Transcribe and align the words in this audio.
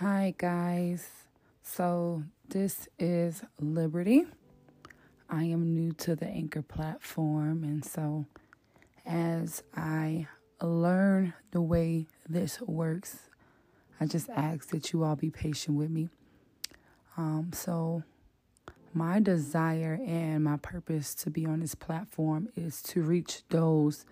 Hi, 0.00 0.32
guys. 0.38 1.10
So, 1.62 2.22
this 2.48 2.88
is 2.98 3.42
Liberty. 3.60 4.24
I 5.28 5.44
am 5.44 5.74
new 5.74 5.92
to 5.92 6.16
the 6.16 6.24
Anchor 6.24 6.62
platform, 6.62 7.64
and 7.64 7.84
so 7.84 8.24
as 9.04 9.62
I 9.76 10.26
learn 10.62 11.34
the 11.50 11.60
way 11.60 12.06
this 12.26 12.62
works, 12.62 13.28
I 14.00 14.06
just 14.06 14.30
ask 14.30 14.70
that 14.70 14.90
you 14.90 15.04
all 15.04 15.16
be 15.16 15.28
patient 15.28 15.76
with 15.76 15.90
me. 15.90 16.08
Um, 17.18 17.50
so, 17.52 18.02
my 18.94 19.20
desire 19.20 20.00
and 20.06 20.42
my 20.44 20.56
purpose 20.56 21.14
to 21.16 21.30
be 21.30 21.44
on 21.44 21.60
this 21.60 21.74
platform 21.74 22.48
is 22.56 22.80
to 22.84 23.02
reach 23.02 23.42
those 23.50 24.06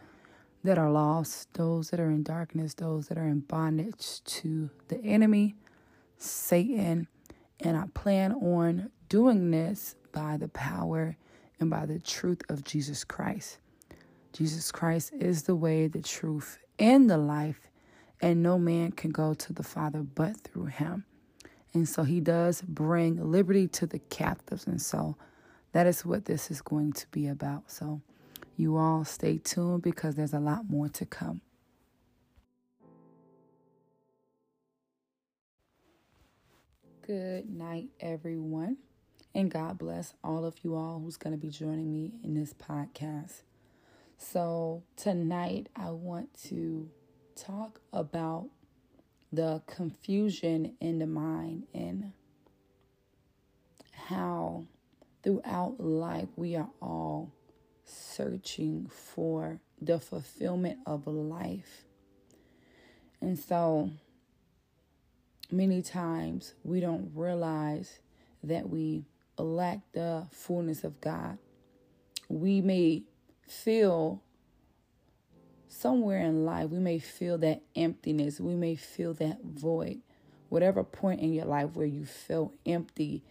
that 0.62 0.76
are 0.76 0.90
lost, 0.90 1.54
those 1.54 1.88
that 1.88 1.98
are 1.98 2.10
in 2.10 2.24
darkness, 2.24 2.74
those 2.74 3.08
that 3.08 3.16
are 3.16 3.26
in 3.26 3.40
bondage 3.40 4.22
to 4.24 4.68
the 4.88 4.98
enemy 5.02 5.54
Satan, 6.18 7.08
and 7.60 7.76
I 7.76 7.84
plan 7.94 8.32
on 8.32 8.90
doing 9.08 9.50
this 9.50 9.96
by 10.12 10.36
the 10.36 10.48
power 10.48 11.16
and 11.60 11.70
by 11.70 11.86
the 11.86 11.98
truth 11.98 12.42
of 12.48 12.64
Jesus 12.64 13.04
Christ. 13.04 13.58
Jesus 14.32 14.70
Christ 14.70 15.12
is 15.18 15.44
the 15.44 15.56
way, 15.56 15.86
the 15.88 16.02
truth, 16.02 16.58
and 16.78 17.08
the 17.08 17.18
life, 17.18 17.68
and 18.20 18.42
no 18.42 18.58
man 18.58 18.92
can 18.92 19.10
go 19.10 19.34
to 19.34 19.52
the 19.52 19.62
Father 19.62 20.02
but 20.02 20.36
through 20.40 20.66
him. 20.66 21.04
And 21.74 21.88
so 21.88 22.02
he 22.02 22.20
does 22.20 22.62
bring 22.62 23.30
liberty 23.30 23.68
to 23.68 23.86
the 23.86 23.98
captives. 23.98 24.66
And 24.66 24.80
so 24.80 25.16
that 25.72 25.86
is 25.86 26.04
what 26.04 26.24
this 26.24 26.50
is 26.50 26.60
going 26.60 26.92
to 26.94 27.06
be 27.08 27.28
about. 27.28 27.70
So 27.70 28.00
you 28.56 28.76
all 28.76 29.04
stay 29.04 29.38
tuned 29.38 29.82
because 29.82 30.14
there's 30.14 30.32
a 30.32 30.40
lot 30.40 30.68
more 30.68 30.88
to 30.88 31.06
come. 31.06 31.40
Good 37.08 37.48
night, 37.48 37.88
everyone. 38.00 38.76
And 39.34 39.50
God 39.50 39.78
bless 39.78 40.12
all 40.22 40.44
of 40.44 40.56
you 40.62 40.74
all 40.74 41.00
who's 41.02 41.16
going 41.16 41.32
to 41.32 41.40
be 41.40 41.48
joining 41.48 41.90
me 41.90 42.12
in 42.22 42.34
this 42.34 42.52
podcast. 42.52 43.44
So, 44.18 44.82
tonight 44.94 45.70
I 45.74 45.92
want 45.92 46.28
to 46.48 46.90
talk 47.34 47.80
about 47.94 48.50
the 49.32 49.62
confusion 49.66 50.74
in 50.82 50.98
the 50.98 51.06
mind 51.06 51.62
and 51.72 52.12
how 53.90 54.66
throughout 55.22 55.80
life 55.80 56.28
we 56.36 56.56
are 56.56 56.68
all 56.82 57.32
searching 57.86 58.86
for 58.86 59.60
the 59.80 59.98
fulfillment 59.98 60.80
of 60.84 61.06
life. 61.06 61.86
And 63.22 63.38
so, 63.38 63.92
many 65.50 65.82
times 65.82 66.54
we 66.62 66.80
don't 66.80 67.10
realize 67.14 68.00
that 68.42 68.68
we 68.68 69.04
lack 69.38 69.80
the 69.92 70.26
fullness 70.30 70.84
of 70.84 71.00
God. 71.00 71.38
We 72.28 72.60
may 72.60 73.04
feel 73.46 74.22
somewhere 75.68 76.20
in 76.20 76.44
life, 76.44 76.70
we 76.70 76.78
may 76.78 76.98
feel 76.98 77.38
that 77.38 77.62
emptiness, 77.76 78.40
we 78.40 78.54
may 78.54 78.74
feel 78.74 79.14
that 79.14 79.38
void. 79.44 80.00
Whatever 80.48 80.82
point 80.82 81.20
in 81.20 81.32
your 81.32 81.44
life 81.44 81.70
where 81.74 81.86
you 81.86 82.04
feel 82.04 82.52
empty, 82.64 83.22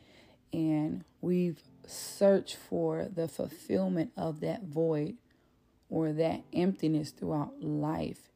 and 0.53 1.03
we've 1.19 1.61
searched 1.85 2.55
for 2.55 3.07
the 3.13 3.27
fulfillment 3.27 4.11
of 4.15 4.39
that 4.41 4.63
void 4.63 5.15
or 5.89 6.11
that 6.13 6.43
emptiness 6.53 7.11
throughout 7.11 7.61
life. 7.61 8.29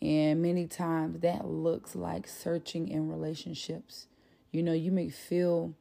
And 0.00 0.40
many 0.40 0.66
times 0.66 1.20
that 1.20 1.46
looks 1.46 1.96
like 1.96 2.28
searching 2.28 2.88
in 2.88 3.08
relationships. 3.08 4.06
You 4.52 4.62
know, 4.62 4.72
you 4.72 4.92
may 4.92 5.08
feel 5.08 5.74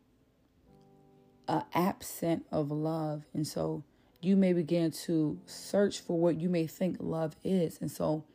a 1.47 1.63
absent 1.73 2.45
of 2.51 2.71
love. 2.71 3.23
And 3.33 3.47
so 3.47 3.83
you 4.21 4.36
may 4.36 4.53
begin 4.53 4.92
to 4.92 5.39
search 5.45 5.99
for 5.99 6.19
what 6.19 6.39
you 6.39 6.49
may 6.49 6.67
think 6.67 6.97
love 6.99 7.36
is. 7.43 7.77
And 7.80 7.92
so, 7.92 8.25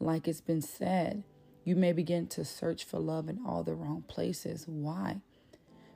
like 0.00 0.28
it's 0.28 0.40
been 0.40 0.62
said, 0.62 1.24
you 1.64 1.76
may 1.76 1.92
begin 1.92 2.28
to 2.28 2.44
search 2.44 2.84
for 2.84 2.98
love 2.98 3.28
in 3.28 3.40
all 3.44 3.62
the 3.62 3.74
wrong 3.74 4.04
places. 4.06 4.64
Why? 4.66 5.20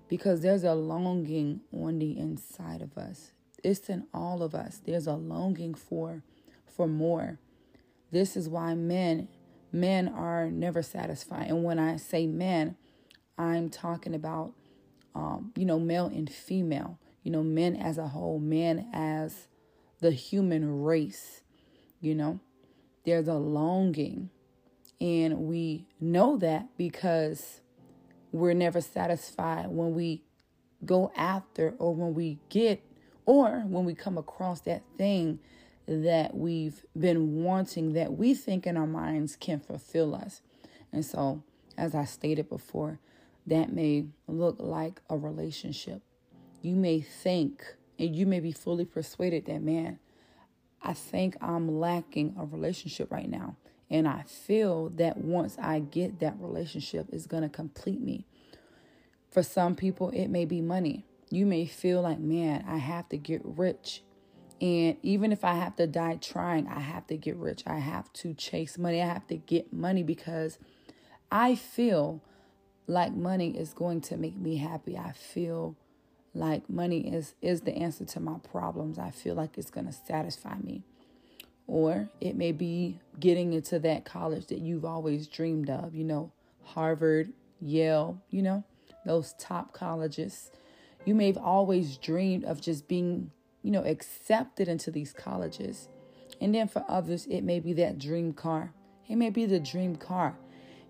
Because 0.08 0.42
there's 0.42 0.64
a 0.64 0.74
longing 0.74 1.60
on 1.72 1.98
the 1.98 2.18
inside 2.18 2.82
of 2.82 2.98
us. 2.98 3.32
It's 3.64 3.88
in 3.88 4.06
all 4.12 4.42
of 4.42 4.54
us. 4.54 4.80
There's 4.84 5.06
a 5.06 5.14
longing 5.14 5.74
for 5.74 6.22
for 6.66 6.88
more. 6.88 7.38
This 8.12 8.36
is 8.36 8.48
why 8.48 8.74
men 8.74 9.28
men 9.72 10.06
are 10.08 10.50
never 10.50 10.82
satisfied. 10.82 11.48
And 11.48 11.64
when 11.64 11.78
I 11.78 11.96
say 11.96 12.26
men, 12.26 12.76
I'm 13.38 13.70
talking 13.70 14.14
about 14.14 14.52
um, 15.14 15.52
you 15.56 15.64
know, 15.64 15.78
male 15.78 16.06
and 16.06 16.30
female, 16.30 16.98
you 17.22 17.30
know, 17.30 17.42
men 17.42 17.76
as 17.76 17.98
a 17.98 18.08
whole, 18.08 18.38
men 18.38 18.88
as 18.92 19.48
the 20.00 20.10
human 20.10 20.82
race, 20.82 21.42
you 22.00 22.14
know. 22.14 22.40
There's 23.04 23.28
a 23.28 23.34
longing. 23.34 24.30
And 25.00 25.40
we 25.40 25.86
know 26.00 26.36
that 26.38 26.68
because 26.78 27.60
we're 28.30 28.54
never 28.54 28.80
satisfied 28.80 29.68
when 29.68 29.94
we 29.94 30.22
go 30.84 31.12
after 31.16 31.74
or 31.78 31.94
when 31.94 32.14
we 32.14 32.38
get 32.48 32.82
or 33.26 33.60
when 33.66 33.84
we 33.84 33.94
come 33.94 34.16
across 34.16 34.60
that 34.62 34.82
thing 34.96 35.40
that 35.86 36.36
we've 36.36 36.84
been 36.98 37.42
wanting 37.42 37.92
that 37.94 38.12
we 38.12 38.34
think 38.34 38.66
in 38.66 38.76
our 38.76 38.86
minds 38.86 39.36
can 39.36 39.60
fulfill 39.60 40.14
us. 40.14 40.40
And 40.92 41.04
so, 41.04 41.42
as 41.76 41.94
I 41.94 42.04
stated 42.04 42.48
before, 42.48 42.98
that 43.46 43.72
may 43.72 44.06
look 44.28 44.56
like 44.58 45.00
a 45.10 45.16
relationship. 45.16 46.02
You 46.60 46.76
may 46.76 47.00
think 47.00 47.64
and 47.98 48.14
you 48.14 48.26
may 48.26 48.40
be 48.40 48.52
fully 48.52 48.84
persuaded 48.84 49.46
that, 49.46 49.62
man, 49.62 49.98
I 50.82 50.92
think 50.92 51.36
I'm 51.40 51.80
lacking 51.80 52.34
a 52.38 52.44
relationship 52.44 53.10
right 53.10 53.28
now. 53.28 53.56
And 53.90 54.08
I 54.08 54.22
feel 54.22 54.88
that 54.90 55.18
once 55.18 55.58
I 55.58 55.80
get 55.80 56.20
that 56.20 56.36
relationship, 56.38 57.08
it's 57.12 57.26
going 57.26 57.42
to 57.42 57.48
complete 57.48 58.00
me. 58.00 58.26
For 59.30 59.42
some 59.42 59.74
people, 59.74 60.10
it 60.10 60.28
may 60.28 60.44
be 60.44 60.60
money. 60.60 61.04
You 61.30 61.46
may 61.46 61.66
feel 61.66 62.02
like, 62.02 62.18
man, 62.18 62.64
I 62.66 62.78
have 62.78 63.08
to 63.10 63.16
get 63.16 63.42
rich 63.44 64.02
and 64.62 64.96
even 65.02 65.32
if 65.32 65.44
I 65.44 65.54
have 65.54 65.74
to 65.76 65.88
die 65.88 66.18
trying, 66.20 66.68
I 66.68 66.78
have 66.78 67.08
to 67.08 67.16
get 67.16 67.34
rich. 67.34 67.64
I 67.66 67.78
have 67.78 68.12
to 68.12 68.32
chase 68.32 68.78
money. 68.78 69.02
I 69.02 69.06
have 69.06 69.26
to 69.26 69.36
get 69.36 69.72
money 69.72 70.04
because 70.04 70.56
I 71.32 71.56
feel 71.56 72.22
like 72.86 73.12
money 73.12 73.58
is 73.58 73.74
going 73.74 74.02
to 74.02 74.16
make 74.16 74.36
me 74.36 74.58
happy. 74.58 74.96
I 74.96 75.10
feel 75.10 75.74
like 76.32 76.70
money 76.70 77.12
is 77.12 77.34
is 77.42 77.62
the 77.62 77.74
answer 77.74 78.04
to 78.04 78.20
my 78.20 78.36
problems. 78.38 79.00
I 79.00 79.10
feel 79.10 79.34
like 79.34 79.58
it's 79.58 79.70
going 79.72 79.86
to 79.86 79.92
satisfy 79.92 80.56
me. 80.58 80.84
Or 81.66 82.08
it 82.20 82.36
may 82.36 82.52
be 82.52 83.00
getting 83.18 83.54
into 83.54 83.80
that 83.80 84.04
college 84.04 84.46
that 84.46 84.60
you've 84.60 84.84
always 84.84 85.26
dreamed 85.26 85.70
of, 85.70 85.92
you 85.92 86.04
know, 86.04 86.30
Harvard, 86.62 87.32
Yale, 87.60 88.22
you 88.30 88.42
know, 88.42 88.62
those 89.04 89.34
top 89.40 89.72
colleges. 89.72 90.52
You 91.04 91.16
may 91.16 91.26
have 91.26 91.38
always 91.38 91.96
dreamed 91.96 92.44
of 92.44 92.60
just 92.60 92.86
being 92.86 93.32
you 93.62 93.70
know, 93.70 93.82
accepted 93.84 94.68
into 94.68 94.90
these 94.90 95.12
colleges. 95.12 95.88
And 96.40 96.54
then 96.54 96.68
for 96.68 96.84
others, 96.88 97.26
it 97.26 97.42
may 97.42 97.60
be 97.60 97.72
that 97.74 97.98
dream 97.98 98.32
car. 98.32 98.72
It 99.08 99.16
may 99.16 99.30
be 99.30 99.46
the 99.46 99.60
dream 99.60 99.96
car. 99.96 100.36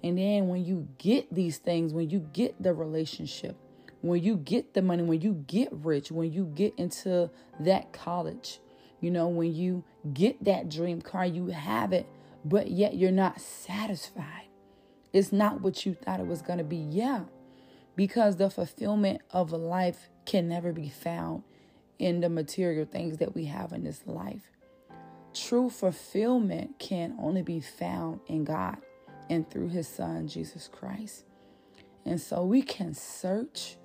And 0.03 0.19
then 0.19 0.49
when 0.49 0.65
you 0.65 0.89
get 0.99 1.33
these 1.33 1.59
things, 1.59 1.93
when 1.93 2.11
you 2.11 2.21
get 2.33 2.61
the 2.63 2.75
relationship, 2.75 3.57
when 4.01 4.23
you 4.23 4.37
get 4.37 4.75
the 4.75 4.83
money, 4.83 5.03
when 5.05 5.21
you 5.21 5.45
get 5.47 5.69
rich, 5.73 6.11
when 6.11 6.33
you 6.33 6.45
get 6.45 6.75
into 6.77 7.31
that 7.61 7.93
college, 7.93 8.59
you 9.01 9.11
know, 9.11 9.29
when 9.29 9.55
you 9.55 9.85
get 10.13 10.43
that 10.45 10.69
dream 10.69 11.01
car, 11.01 11.25
you 11.25 11.49
have 11.49 11.93
it, 11.93 12.07
but 12.45 12.71
yet 12.71 12.95
you're 12.95 13.13
not 13.13 13.41
satisfied. 13.41 14.49
It's 15.13 15.33
not 15.33 15.61
what 15.61 15.85
you 15.87 15.95
thought 15.95 16.21
it 16.21 16.27
was 16.27 16.43
going 16.43 16.59
to 16.59 16.65
be. 16.65 16.77
Yeah, 16.77 17.25
because 17.95 18.37
the 18.37 18.51
fulfillment 18.51 19.21
of 19.31 19.53
a 19.53 19.57
life 19.57 20.09
can 20.25 20.49
never 20.49 20.73
be 20.73 20.89
found 20.89 21.43
in 22.03 22.21
the 22.21 22.29
material 22.29 22.85
things 22.85 23.19
that 23.19 23.33
we 23.33 23.45
have 23.45 23.73
in 23.73 23.85
this 23.85 24.03
life. 24.07 24.51
True 25.33 25.71
fulfillment 25.71 26.77
can 26.81 27.15
only 27.21 27.43
be 27.43 27.61
found 27.61 28.19
in 28.27 28.43
God 28.43 28.77
and 29.31 29.49
through 29.49 29.69
His 29.69 29.87
Son, 29.87 30.27
Jesus 30.27 30.69
Christ. 30.69 31.25
And 32.05 32.21
so 32.21 32.45
we 32.45 32.61
can 32.61 32.93
search, 32.93 33.77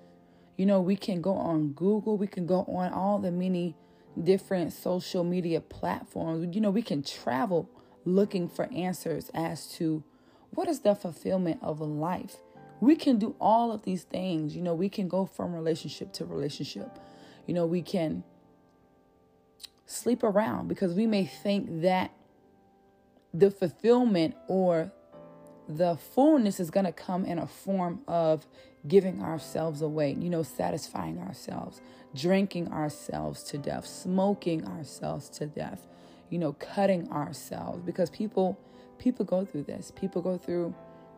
you 0.58 0.66
know, 0.66 0.82
we 0.82 0.96
can 0.96 1.22
go 1.22 1.34
on 1.34 1.74
Google, 1.74 2.18
we 2.18 2.26
can 2.26 2.48
go 2.48 2.62
on 2.68 2.92
all 2.92 3.20
the 3.20 3.32
many 3.32 3.76
different 4.22 4.74
social 4.74 5.24
media 5.24 5.62
platforms. 5.62 6.56
You 6.56 6.62
know, 6.62 6.72
we 6.72 6.82
can 6.82 7.04
travel 7.04 7.70
looking 8.04 8.50
for 8.50 8.66
answers 8.74 9.30
as 9.36 9.68
to 9.74 10.04
what 10.50 10.68
is 10.68 10.80
the 10.80 10.96
fulfillment 10.96 11.60
of 11.62 11.80
a 11.80 11.86
life. 11.86 12.38
We 12.82 12.96
can 12.96 13.20
do 13.20 13.36
all 13.40 13.72
of 13.72 13.84
these 13.84 14.04
things. 14.04 14.56
You 14.56 14.64
know, 14.64 14.74
we 14.74 14.90
can 14.90 15.08
go 15.08 15.28
from 15.28 15.54
relationship 15.54 16.14
to 16.14 16.26
relationship 16.26 16.98
you 17.48 17.54
know, 17.54 17.66
we 17.66 17.82
can 17.82 18.24
sleep 19.86 20.22
around 20.22 20.68
because 20.68 20.94
we 20.94 21.08
may 21.08 21.26
think 21.26 21.82
that 21.82 22.12
the 23.34 23.50
fulfillment 23.50 24.36
or 24.48 24.92
the 25.68 25.98
fullness 26.14 26.60
is 26.60 26.70
going 26.70 26.86
to 26.86 26.92
come 26.92 27.26
in 27.26 27.40
a 27.40 27.48
form 27.48 28.02
of 28.08 28.46
giving 28.88 29.22
ourselves 29.22 29.82
away, 29.82 30.16
you 30.20 30.30
know, 30.30 30.44
satisfying 30.44 31.20
ourselves, 31.20 31.82
drinking 32.16 32.72
ourselves 32.72 33.44
to 33.44 33.58
death, 33.58 33.86
smoking 33.86 34.66
ourselves 34.66 35.30
to 35.30 35.46
death, 35.46 35.88
you 36.30 36.40
know, 36.40 36.54
cutting 36.54 37.10
ourselves 37.12 37.82
because 37.84 38.10
people 38.10 38.58
people 38.98 39.26
go 39.26 39.46
through 39.46 39.64
this. 39.64 39.92
People 39.96 40.22
go 40.22 40.38
through 40.38 40.74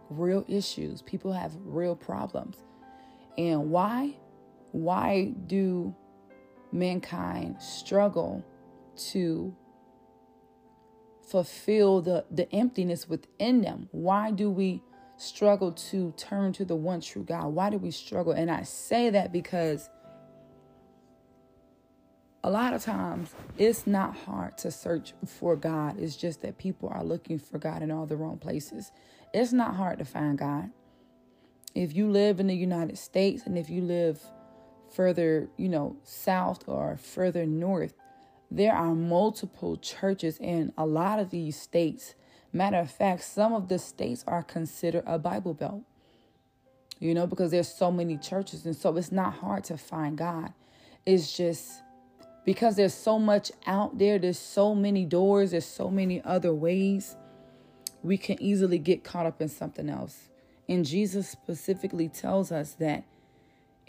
real 0.10 0.44
issues. 0.48 1.02
People 1.02 1.34
have 1.34 1.52
real 1.64 1.96
problems. 1.96 2.58
And 3.38 3.70
why? 3.70 4.16
Why 4.72 5.34
do 5.48 5.96
mankind 6.72 7.62
struggle 7.62 8.46
to 9.12 9.56
fulfill 11.28 12.02
the, 12.02 12.26
the 12.32 12.52
emptiness 12.54 13.08
within 13.08 13.62
them? 13.62 13.88
Why 13.92 14.32
do 14.32 14.50
we 14.50 14.82
struggle 15.18 15.72
to 15.72 16.14
turn 16.18 16.54
to 16.54 16.66
the 16.66 16.76
one 16.76 17.02
true 17.02 17.24
God? 17.24 17.48
Why 17.48 17.70
do 17.70 17.78
we 17.78 17.92
struggle? 17.92 18.34
And 18.34 18.50
I 18.50 18.64
say 18.64 19.10
that 19.10 19.32
because 19.32 19.90
a 22.44 22.50
lot 22.50 22.74
of 22.74 22.84
times 22.84 23.36
it's 23.58 23.86
not 23.86 24.16
hard 24.16 24.58
to 24.60 24.72
search 24.72 25.14
for 25.26 25.56
God. 25.56 26.00
It's 26.00 26.16
just 26.16 26.42
that 26.42 26.58
people 26.58 26.90
are 26.90 27.04
looking 27.04 27.38
for 27.38 27.58
God 27.58 27.82
in 27.82 27.92
all 27.92 28.06
the 28.06 28.16
wrong 28.16 28.38
places. 28.38 28.92
It's 29.34 29.52
not 29.52 29.76
hard 29.76 30.00
to 30.00 30.06
find 30.06 30.38
God. 30.38 30.70
If 31.76 31.96
you 31.96 32.10
live 32.10 32.40
in 32.40 32.48
the 32.48 32.56
United 32.56 32.98
States 32.98 33.44
and 33.46 33.58
if 33.58 33.70
you 33.70 33.82
live 33.82 34.22
further, 34.92 35.50
you 35.58 35.70
know, 35.70 35.98
south 36.04 36.68
or 36.68 36.98
further 36.98 37.46
north, 37.46 37.94
there 38.52 38.74
are 38.74 38.96
multiple 38.96 39.78
churches 39.78 40.38
in 40.40 40.74
a 40.78 40.86
lot 40.86 41.20
of 41.20 41.30
these 41.30 41.60
states. 41.60 42.16
Matter 42.52 42.78
of 42.78 42.90
fact, 42.90 43.24
some 43.24 43.54
of 43.54 43.68
the 43.68 43.78
states 43.78 44.24
are 44.28 44.42
considered 44.42 45.04
a 45.06 45.20
Bible 45.20 45.54
Belt, 45.54 45.84
you 47.00 47.14
know, 47.14 47.28
because 47.28 47.52
there's 47.52 47.68
so 47.68 47.92
many 47.92 48.18
churches. 48.18 48.66
And 48.66 48.76
so 48.76 48.96
it's 48.98 49.12
not 49.12 49.36
hard 49.36 49.64
to 49.66 49.78
find 49.78 50.18
God. 50.18 50.54
It's 51.06 51.36
just 51.36 51.84
because 52.46 52.76
there's 52.76 52.94
so 52.94 53.20
much 53.20 53.52
out 53.68 54.00
there, 54.00 54.18
there's 54.18 54.40
so 54.40 54.74
many 54.74 55.06
doors, 55.06 55.52
there's 55.52 55.66
so 55.66 55.90
many 55.90 56.22
other 56.24 56.54
ways, 56.54 57.16
we 58.02 58.18
can 58.18 58.42
easily 58.42 58.80
get 58.80 59.04
caught 59.04 59.26
up 59.26 59.42
in 59.42 59.50
something 59.50 59.90
else. 59.90 60.30
And 60.68 60.86
Jesus 60.86 61.30
specifically 61.30 62.10
tells 62.10 62.52
us 62.52 62.74
that 62.74 63.04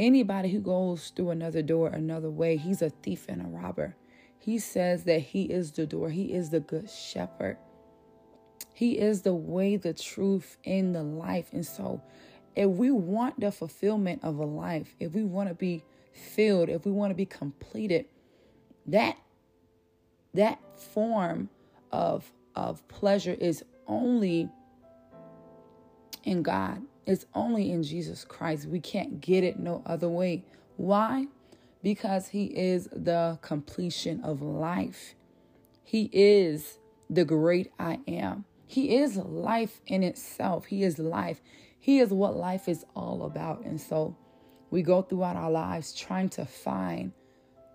anybody 0.01 0.49
who 0.49 0.61
goes 0.61 1.11
through 1.15 1.31
another 1.31 1.63
door 1.63 1.89
another 1.89 2.31
way, 2.31 2.57
he's 2.57 2.83
a 2.83 2.91
thief 2.91 3.27
and 3.29 3.41
a 3.41 3.47
robber. 3.47 3.95
He 4.41 4.59
says 4.59 5.05
that 5.05 5.21
He 5.21 5.45
is 5.45 5.71
the 5.73 5.87
door, 5.87 6.09
He 6.09 6.33
is 6.33 6.51
the 6.51 6.61
good 6.61 6.91
shepherd. 6.91 7.59
He 8.75 8.99
is 8.99 9.23
the 9.23 9.35
way, 9.35 9.77
the 9.77 9.93
truth, 9.93 10.57
and 10.65 10.95
the 10.95 11.03
life. 11.03 11.51
And 11.53 11.65
so, 11.65 12.03
if 12.57 12.69
we 12.71 12.91
want 12.91 13.39
the 13.39 13.53
fulfillment 13.53 14.25
of 14.25 14.39
a 14.39 14.47
life, 14.47 14.97
if 14.99 15.13
we 15.13 15.23
want 15.23 15.51
to 15.51 15.55
be 15.55 15.85
filled, 16.15 16.71
if 16.71 16.87
we 16.87 16.91
want 16.91 17.11
to 17.11 17.15
be 17.15 17.27
completed, 17.27 18.07
that 18.87 19.19
that 20.33 20.59
form 20.77 21.51
of 21.93 22.33
of 22.57 22.87
pleasure 22.89 23.37
is 23.39 23.63
only 23.87 24.49
in 26.25 26.43
God. 26.43 26.81
It's 27.11 27.27
only 27.35 27.71
in 27.73 27.83
Jesus 27.83 28.25
Christ. 28.25 28.67
We 28.67 28.81
can't 28.81 29.21
get 29.21 29.45
it 29.45 29.59
no 29.59 29.83
other 29.85 30.09
way. 30.09 30.45
Why? 30.77 31.27
because 31.83 32.29
he 32.29 32.45
is 32.47 32.89
the 32.93 33.39
completion 33.43 34.21
of 34.23 34.43
life. 34.43 35.15
He 35.83 36.11
is 36.13 36.79
the 37.09 37.25
great 37.25 37.73
I 37.79 38.01
am. 38.07 38.45
He 38.67 38.97
is 38.97 39.17
life 39.17 39.81
in 39.87 40.03
itself. 40.03 40.67
He 40.67 40.83
is 40.83 40.99
life. 40.99 41.41
He 41.79 41.99
is 41.99 42.11
what 42.11 42.37
life 42.37 42.69
is 42.69 42.85
all 42.95 43.25
about. 43.25 43.65
And 43.65 43.81
so 43.81 44.17
we 44.71 44.83
go 44.83 45.03
throughout 45.03 45.37
our 45.37 45.51
lives 45.51 45.93
trying 45.93 46.29
to 46.31 46.45
find 46.45 47.13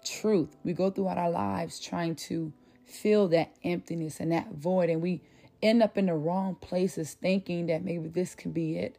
truth. 0.05 0.55
We 0.63 0.73
go 0.73 0.89
throughout 0.91 1.17
our 1.17 1.31
lives 1.31 1.79
trying 1.79 2.15
to 2.15 2.53
fill 2.85 3.27
that 3.29 3.53
emptiness 3.63 4.19
and 4.19 4.31
that 4.31 4.53
void. 4.53 4.89
And 4.89 5.01
we 5.01 5.21
end 5.61 5.83
up 5.83 5.97
in 5.97 6.05
the 6.05 6.13
wrong 6.13 6.55
places 6.55 7.15
thinking 7.15 7.65
that 7.67 7.83
maybe 7.83 8.07
this 8.07 8.35
can 8.35 8.51
be 8.51 8.77
it. 8.77 8.97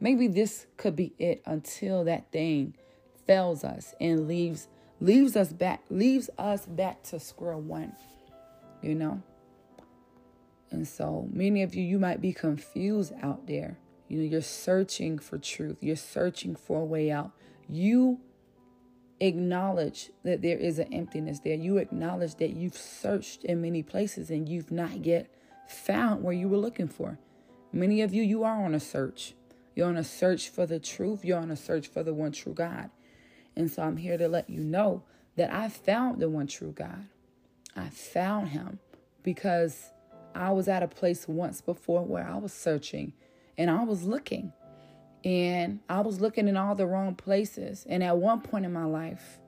Maybe 0.00 0.28
this 0.28 0.66
could 0.76 0.96
be 0.96 1.12
it 1.18 1.42
until 1.46 2.04
that 2.04 2.30
thing 2.32 2.74
fails 3.26 3.64
us 3.64 3.94
and 4.00 4.26
leaves 4.26 4.68
leaves 5.00 5.36
us 5.36 5.52
back 5.52 5.82
leaves 5.90 6.30
us 6.38 6.66
back 6.66 7.02
to 7.04 7.20
square 7.20 7.56
one 7.56 7.92
you 8.82 8.94
know? 8.94 9.22
And 10.70 10.86
so 10.86 11.28
many 11.32 11.62
of 11.62 11.74
you 11.74 11.82
you 11.82 11.98
might 11.98 12.20
be 12.20 12.32
confused 12.32 13.12
out 13.22 13.46
there. 13.46 13.78
You 14.08 14.18
know 14.18 14.24
you're 14.24 14.42
searching 14.42 15.18
for 15.18 15.38
truth. 15.38 15.78
You're 15.80 15.96
searching 15.96 16.56
for 16.56 16.82
a 16.82 16.84
way 16.84 17.10
out. 17.10 17.32
You 17.68 18.20
acknowledge 19.20 20.10
that 20.24 20.42
there 20.42 20.58
is 20.58 20.78
an 20.78 20.92
emptiness 20.92 21.40
there. 21.40 21.54
You 21.54 21.78
acknowledge 21.78 22.36
that 22.36 22.50
you've 22.50 22.76
searched 22.76 23.44
in 23.44 23.62
many 23.62 23.82
places 23.82 24.30
and 24.30 24.48
you've 24.48 24.70
not 24.70 25.04
yet 25.04 25.30
found 25.66 26.22
where 26.22 26.34
you 26.34 26.48
were 26.48 26.58
looking 26.58 26.88
for. 26.88 27.18
Many 27.72 28.00
of 28.02 28.14
you 28.14 28.22
you 28.22 28.44
are 28.44 28.64
on 28.64 28.74
a 28.74 28.80
search 28.80 29.34
you're 29.78 29.88
on 29.88 29.96
a 29.96 30.04
search 30.04 30.50
for 30.50 30.66
the 30.66 30.78
truth 30.78 31.24
you're 31.24 31.38
on 31.38 31.50
a 31.50 31.56
search 31.56 31.86
for 31.86 32.02
the 32.02 32.12
one 32.12 32.32
true 32.32 32.52
god 32.52 32.90
and 33.58 33.68
so 33.68 33.82
I'm 33.82 33.96
here 33.96 34.16
to 34.16 34.28
let 34.28 34.48
you 34.48 34.60
know 34.60 35.02
that 35.34 35.52
I 35.52 35.68
found 35.68 36.20
the 36.20 36.28
one 36.28 36.46
true 36.46 36.70
God. 36.70 37.06
I 37.74 37.88
found 37.88 38.50
him 38.50 38.78
because 39.24 39.90
I 40.32 40.52
was 40.52 40.68
at 40.68 40.84
a 40.84 40.88
place 40.88 41.26
once 41.26 41.60
before 41.60 42.04
where 42.04 42.26
I 42.26 42.36
was 42.38 42.52
searching 42.52 43.14
and 43.58 43.68
I 43.68 43.82
was 43.82 44.04
looking. 44.04 44.52
And 45.24 45.80
I 45.88 46.00
was 46.02 46.20
looking 46.20 46.46
in 46.46 46.56
all 46.56 46.76
the 46.76 46.86
wrong 46.86 47.16
places. 47.16 47.84
And 47.88 48.04
at 48.04 48.16
one 48.16 48.42
point 48.42 48.64
in 48.64 48.72
my 48.72 48.84
life, 48.84 49.40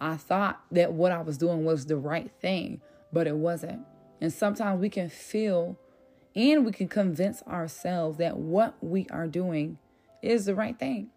I 0.00 0.16
thought 0.16 0.62
that 0.72 0.94
what 0.94 1.12
I 1.12 1.20
was 1.20 1.36
doing 1.36 1.66
was 1.66 1.84
the 1.84 1.98
right 1.98 2.30
thing, 2.40 2.80
but 3.12 3.26
it 3.26 3.36
wasn't. 3.36 3.82
And 4.22 4.32
sometimes 4.32 4.80
we 4.80 4.88
can 4.88 5.10
feel 5.10 5.78
and 6.34 6.64
we 6.64 6.72
can 6.72 6.88
convince 6.88 7.42
ourselves 7.42 8.18
that 8.18 8.36
what 8.36 8.76
we 8.82 9.06
are 9.10 9.26
doing 9.26 9.78
is 10.22 10.46
the 10.46 10.54
right 10.54 10.78
thing 10.78 11.10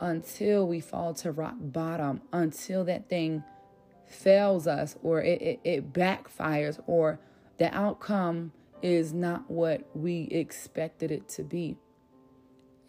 until 0.00 0.66
we 0.66 0.80
fall 0.80 1.14
to 1.14 1.32
rock 1.32 1.54
bottom, 1.58 2.20
until 2.32 2.84
that 2.84 3.08
thing 3.08 3.42
fails 4.06 4.66
us 4.66 4.96
or 5.02 5.22
it, 5.22 5.40
it, 5.42 5.60
it 5.64 5.92
backfires 5.92 6.80
or 6.86 7.18
the 7.58 7.74
outcome 7.74 8.52
is 8.82 9.12
not 9.12 9.50
what 9.50 9.84
we 9.94 10.22
expected 10.30 11.10
it 11.10 11.28
to 11.28 11.42
be. 11.42 11.76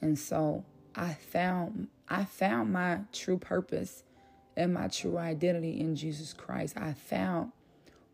And 0.02 0.18
so 0.20 0.66
I 0.96 1.14
found 1.14 1.88
I 2.10 2.26
found 2.26 2.72
my 2.72 3.02
true 3.12 3.38
purpose 3.38 4.04
and 4.56 4.74
my 4.74 4.88
true 4.88 5.18
identity 5.18 5.80
in 5.80 5.96
Jesus 5.96 6.34
Christ. 6.34 6.78
I 6.78 6.94
found 6.94 7.52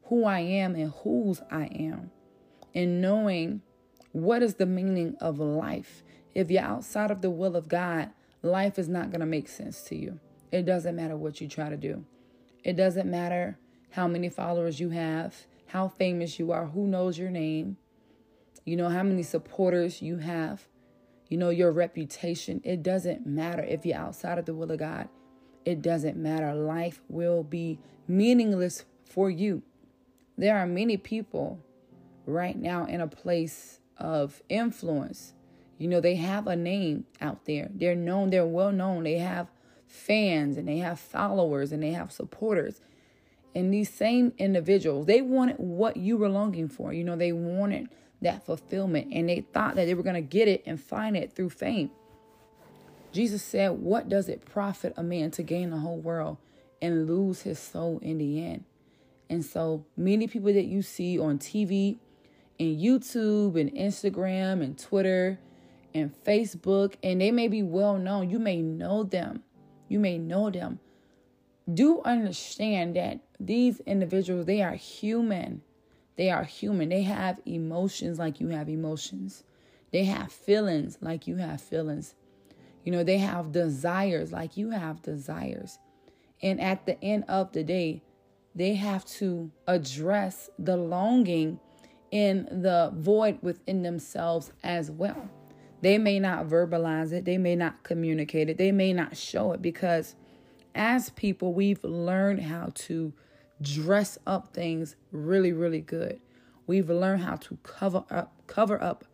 who 0.06 0.26
I 0.26 0.40
am 0.40 0.76
and 0.76 0.92
whose 1.04 1.42
I 1.52 1.66
am. 1.66 2.12
And 2.76 3.02
knowing 3.02 3.62
what 4.14 4.44
is 4.44 4.56
the 4.56 4.66
meaning 4.66 5.16
of 5.20 5.40
life. 5.40 6.04
If 6.34 6.50
you're 6.50 6.64
outside 6.64 7.12
of 7.12 7.22
the 7.22 7.30
will 7.30 7.56
of 7.56 7.68
God, 7.68 8.12
life 8.42 8.80
is 8.80 8.88
not 8.88 9.10
going 9.10 9.20
to 9.20 9.26
make 9.26 9.50
sense 9.50 9.82
to 9.84 9.96
you. 9.96 10.20
It 10.52 10.66
doesn't 10.66 10.96
matter 10.96 11.18
what 11.18 11.42
you 11.42 11.48
try 11.48 11.70
to 11.70 11.78
do. 11.78 12.06
It 12.64 12.76
doesn't 12.76 13.10
matter 13.10 13.58
how 13.92 14.08
many 14.08 14.30
followers 14.30 14.80
you 14.80 14.90
have, 14.90 15.48
how 15.68 15.88
famous 15.88 16.40
you 16.40 16.52
are, 16.52 16.68
who 16.68 16.88
knows 16.88 17.18
your 17.18 17.30
name, 17.30 17.78
you 18.66 18.76
know, 18.76 18.90
how 18.90 19.04
many 19.04 19.24
supporters 19.24 20.02
you 20.02 20.18
have, 20.18 20.68
you 21.28 21.38
know, 21.38 21.50
your 21.50 21.72
reputation. 21.72 22.62
It 22.64 22.84
doesn't 22.84 23.26
matter 23.26 23.64
if 23.64 23.86
you're 23.86 23.98
outside 23.98 24.38
of 24.38 24.46
the 24.46 24.54
will 24.54 24.72
of 24.72 24.80
God. 24.80 25.10
It 25.66 25.82
doesn't 25.82 26.18
matter. 26.18 26.54
Life 26.54 27.02
will 27.10 27.44
be 27.44 27.80
meaningless 28.08 28.86
for 29.06 29.30
you. 29.30 29.64
There 30.38 30.58
are 30.58 30.68
many 30.68 30.98
people 30.98 31.60
right 32.26 32.58
now 32.58 32.86
in 32.86 33.02
a 33.02 33.08
place 33.08 33.80
of 33.98 34.42
influence 34.50 35.34
you 35.78 35.90
know, 35.90 36.00
they 36.00 36.16
have 36.16 36.48
a 36.48 36.56
name 36.56 37.06
out 37.20 37.46
there. 37.46 37.70
They're 37.74 37.94
known, 37.94 38.30
they're 38.30 38.46
well 38.46 38.72
known. 38.72 39.04
They 39.04 39.18
have 39.18 39.48
fans 39.86 40.58
and 40.58 40.68
they 40.68 40.78
have 40.78 41.00
followers 41.00 41.72
and 41.72 41.84
they 41.84 41.92
have 41.92 42.12
supporters. 42.12 42.80
And 43.56 43.74
these 43.74 43.94
same 43.94 44.34
individuals, 44.38 45.06
they 45.06 45.22
wanted 45.22 45.58
what 45.58 45.98
you 45.98 46.18
were 46.18 46.30
longing 46.30 46.70
for. 46.70 46.94
You 46.94 47.04
know, 47.04 47.16
they 47.16 47.32
wanted 47.32 47.90
that 48.22 48.46
fulfillment 48.46 49.10
and 49.12 49.28
they 49.28 49.42
thought 49.42 49.76
that 49.76 49.86
they 49.86 49.94
were 49.94 50.04
going 50.04 50.16
to 50.16 50.22
get 50.22 50.48
it 50.48 50.64
and 50.66 50.82
find 50.82 51.18
it 51.18 51.34
through 51.34 51.50
fame. 51.50 51.92
Jesus 53.12 53.44
said, 53.44 53.72
What 53.72 54.10
does 54.10 54.30
it 54.30 54.46
profit 54.46 54.94
a 54.96 55.04
man 55.04 55.32
to 55.32 55.44
gain 55.44 55.70
the 55.70 55.80
whole 55.80 56.00
world 56.00 56.38
and 56.82 57.08
lose 57.08 57.42
his 57.42 57.60
soul 57.60 58.00
in 58.02 58.18
the 58.20 58.44
end? 58.44 58.64
And 59.30 59.44
so 59.44 59.86
many 59.98 60.28
people 60.28 60.54
that 60.54 60.66
you 60.66 60.82
see 60.82 61.20
on 61.20 61.40
TV 61.40 61.98
YouTube 62.64 63.60
and 63.60 63.72
Instagram 63.74 64.64
and 64.64 64.78
Twitter 64.78 65.40
and 65.94 66.12
Facebook, 66.24 66.96
and 67.04 67.22
they 67.22 67.32
may 67.32 67.48
be 67.48 67.64
well 67.64 67.98
known. 67.98 68.30
You 68.30 68.40
may 68.40 68.62
know 68.62 69.04
them. 69.04 69.44
You 69.88 70.00
may 70.00 70.18
know 70.18 70.50
them. 70.50 70.80
Do 71.72 72.02
understand 72.04 72.96
that 72.96 73.20
these 73.40 73.80
individuals, 73.82 74.46
they 74.46 74.62
are 74.62 74.74
human. 74.76 75.62
They 76.16 76.30
are 76.30 76.44
human. 76.44 76.90
They 76.90 77.04
have 77.04 77.40
emotions 77.46 78.20
like 78.20 78.40
you 78.40 78.50
have 78.50 78.70
emotions. 78.70 79.44
They 79.92 80.06
have 80.06 80.32
feelings 80.32 80.98
like 81.02 81.28
you 81.28 81.38
have 81.38 81.62
feelings. 81.62 82.16
You 82.84 82.92
know, 82.92 83.04
they 83.04 83.20
have 83.20 83.52
desires 83.52 84.32
like 84.32 84.58
you 84.58 84.72
have 84.72 85.02
desires. 85.02 85.80
And 86.42 86.60
at 86.60 86.86
the 86.86 87.02
end 87.04 87.26
of 87.30 87.54
the 87.54 87.64
day, 87.64 88.04
they 88.56 88.76
have 88.76 89.06
to 89.06 89.52
address 89.68 90.50
the 90.60 90.76
longing 90.78 91.60
in 92.14 92.48
the 92.62 92.94
void 92.96 93.40
within 93.42 93.82
themselves 93.82 94.52
as 94.64 94.92
well. 94.92 95.32
They 95.82 95.98
may 95.98 96.20
not 96.20 96.46
verbalize 96.46 97.12
it, 97.12 97.26
they 97.26 97.40
may 97.40 97.56
not 97.56 97.82
communicate 97.82 98.50
it, 98.50 98.60
they 98.60 98.72
may 98.72 98.94
not 98.94 99.18
show 99.18 99.52
it 99.54 99.64
because 99.64 100.16
as 100.76 101.10
people, 101.10 101.56
we've 101.56 101.84
learned 101.84 102.42
how 102.42 102.70
to 102.76 103.14
dress 103.64 104.20
up 104.28 104.54
things 104.54 104.96
really, 105.12 105.52
really 105.52 105.82
good. 105.82 106.20
We've 106.68 106.88
learned 106.88 107.24
how 107.24 107.38
to 107.38 107.58
cover 107.64 108.06
up 108.12 108.32
cover 108.46 108.82
up 108.82 109.06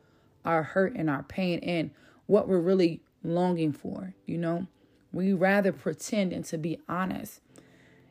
our 0.44 0.64
hurt 0.64 0.94
and 0.94 1.10
our 1.10 1.24
pain 1.24 1.60
and 1.60 1.92
what 2.26 2.50
we're 2.50 2.60
really 2.60 3.00
longing 3.24 3.72
for, 3.72 4.14
you 4.26 4.38
know? 4.38 4.68
We 5.14 5.32
rather 5.32 5.72
pretend 5.72 6.34
and 6.34 6.44
to 6.46 6.58
be 6.58 6.80
honest. 6.90 7.40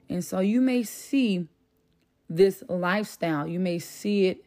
And 0.08 0.24
so 0.24 0.40
you 0.40 0.62
may 0.62 0.82
see 0.82 1.46
this 2.28 2.62
lifestyle, 2.70 3.46
you 3.46 3.60
may 3.60 3.78
see 3.78 4.26
it 4.26 4.44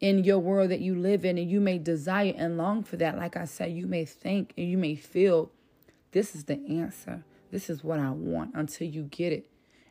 in 0.00 0.24
your 0.24 0.38
world 0.38 0.70
that 0.70 0.80
you 0.80 0.94
live 0.94 1.24
in, 1.24 1.38
and 1.38 1.50
you 1.50 1.60
may 1.60 1.78
desire 1.78 2.32
and 2.36 2.56
long 2.56 2.82
for 2.84 2.96
that. 2.96 3.16
Like 3.16 3.36
I 3.36 3.44
said, 3.44 3.72
you 3.72 3.86
may 3.86 4.04
think 4.04 4.54
and 4.56 4.68
you 4.68 4.78
may 4.78 4.94
feel 4.94 5.50
this 6.12 6.34
is 6.34 6.44
the 6.44 6.60
answer. 6.68 7.24
This 7.50 7.68
is 7.68 7.82
what 7.82 7.98
I 7.98 8.10
want 8.10 8.52
until 8.54 8.86
you 8.86 9.04
get 9.04 9.32
it. 9.32 9.50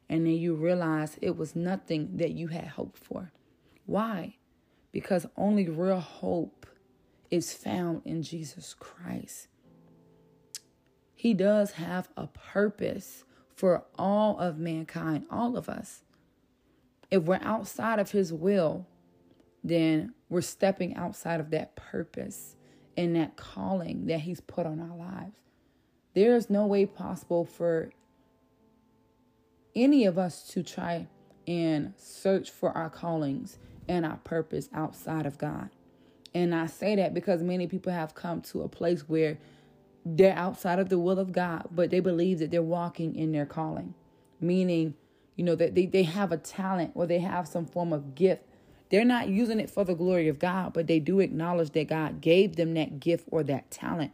And 0.09 0.25
then 0.25 0.33
you 0.33 0.55
realize 0.55 1.17
it 1.21 1.35
was 1.35 1.55
nothing 1.55 2.17
that 2.17 2.31
you 2.31 2.47
had 2.47 2.67
hoped 2.67 2.97
for. 2.97 3.31
Why? 3.85 4.37
Because 4.91 5.25
only 5.35 5.67
real 5.67 5.99
hope 5.99 6.65
is 7.29 7.53
found 7.53 8.01
in 8.05 8.23
Jesus 8.23 8.73
Christ. 8.73 9.47
He 11.13 11.33
does 11.33 11.71
have 11.71 12.09
a 12.15 12.27
purpose 12.27 13.25
for 13.55 13.83
all 13.97 14.39
of 14.39 14.57
mankind, 14.57 15.25
all 15.29 15.57
of 15.57 15.67
us. 15.67 16.03
If 17.09 17.23
we're 17.23 17.39
outside 17.41 17.99
of 17.99 18.11
His 18.11 18.31
will, 18.31 18.85
then 19.67 20.13
we're 20.29 20.41
stepping 20.41 20.95
outside 20.95 21.39
of 21.39 21.51
that 21.51 21.75
purpose 21.75 22.55
and 22.95 23.15
that 23.15 23.35
calling 23.35 24.07
that 24.07 24.21
He's 24.21 24.41
put 24.41 24.65
on 24.65 24.79
our 24.79 24.97
lives. 24.97 25.37
There 26.13 26.35
is 26.35 26.49
no 26.49 26.65
way 26.65 26.85
possible 26.85 27.45
for 27.45 27.91
any 29.75 30.05
of 30.05 30.17
us 30.17 30.47
to 30.49 30.63
try 30.63 31.07
and 31.47 31.93
search 31.97 32.49
for 32.49 32.71
our 32.71 32.89
callings 32.89 33.59
and 33.87 34.05
our 34.05 34.17
purpose 34.17 34.69
outside 34.73 35.25
of 35.25 35.37
God. 35.37 35.69
And 36.33 36.53
I 36.53 36.65
say 36.65 36.95
that 36.95 37.13
because 37.13 37.41
many 37.41 37.67
people 37.67 37.91
have 37.91 38.13
come 38.13 38.41
to 38.41 38.63
a 38.63 38.67
place 38.67 39.07
where 39.07 39.37
they're 40.05 40.37
outside 40.37 40.79
of 40.79 40.89
the 40.89 40.99
will 40.99 41.19
of 41.19 41.31
God, 41.31 41.67
but 41.71 41.89
they 41.89 41.99
believe 41.99 42.39
that 42.39 42.51
they're 42.51 42.61
walking 42.61 43.15
in 43.15 43.31
their 43.31 43.45
calling, 43.45 43.93
meaning, 44.39 44.95
you 45.35 45.43
know, 45.43 45.55
that 45.55 45.75
they, 45.75 45.85
they 45.85 46.03
have 46.03 46.31
a 46.31 46.37
talent 46.37 46.91
or 46.95 47.05
they 47.05 47.19
have 47.19 47.47
some 47.47 47.65
form 47.65 47.93
of 47.93 48.15
gift. 48.15 48.43
They're 48.89 49.05
not 49.05 49.27
using 49.27 49.59
it 49.59 49.69
for 49.69 49.83
the 49.83 49.95
glory 49.95 50.27
of 50.27 50.39
God, 50.39 50.73
but 50.73 50.87
they 50.87 50.99
do 50.99 51.19
acknowledge 51.19 51.71
that 51.71 51.87
God 51.87 52.21
gave 52.21 52.55
them 52.55 52.73
that 52.75 52.99
gift 52.99 53.27
or 53.31 53.43
that 53.43 53.69
talent. 53.69 54.11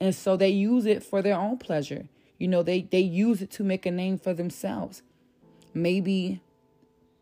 And 0.00 0.14
so 0.14 0.36
they 0.36 0.48
use 0.48 0.86
it 0.86 1.02
for 1.02 1.22
their 1.22 1.36
own 1.36 1.58
pleasure. 1.58 2.08
You 2.38 2.48
know, 2.48 2.62
they, 2.62 2.82
they 2.82 3.00
use 3.00 3.42
it 3.42 3.50
to 3.52 3.64
make 3.64 3.86
a 3.86 3.90
name 3.90 4.18
for 4.18 4.34
themselves. 4.34 5.02
Maybe 5.74 6.40